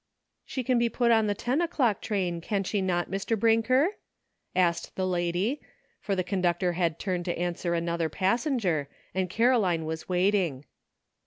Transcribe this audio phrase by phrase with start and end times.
[0.47, 3.39] "She can be put on the ten o'clock train, can she not, Mr.
[3.39, 3.97] Brinker?"
[4.55, 5.61] asked the lady,
[5.99, 10.65] for the conductor had turned to answer another passen ger, and Caroline was waiting.